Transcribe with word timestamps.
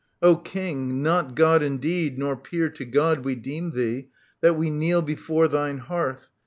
O 0.19 0.35
King, 0.35 1.03
not 1.03 1.35
God 1.35 1.61
indeed 1.61 2.17
nor 2.17 2.35
peer 2.35 2.69
to 2.69 2.85
God 2.85 3.23
We 3.23 3.35
deem 3.35 3.73
thee, 3.75 4.07
that 4.41 4.55
we 4.55 4.71
kneel 4.71 5.03
before 5.03 5.47
thine 5.47 5.77
hearth. 5.77 6.29